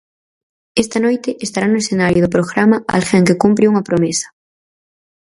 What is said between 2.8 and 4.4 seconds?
alguén que cumpre unha promesa...